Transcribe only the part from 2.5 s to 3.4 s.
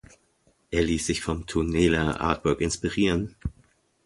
inspirieren.